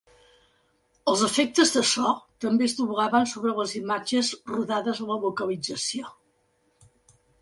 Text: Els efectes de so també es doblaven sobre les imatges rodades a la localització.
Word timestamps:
Els 1.11 1.19
efectes 1.25 1.73
de 1.75 1.83
so 1.89 2.13
també 2.45 2.67
es 2.69 2.75
doblaven 2.79 3.29
sobre 3.33 3.53
les 3.59 3.75
imatges 3.83 4.33
rodades 4.55 5.03
a 5.05 5.11
la 5.11 5.19
localització. 5.27 6.11